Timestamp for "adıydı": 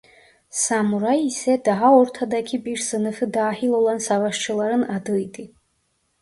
4.81-5.47